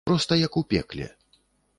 Проста 0.09 0.37
як 0.43 0.57
у 0.61 0.63
пекле. 0.71 1.07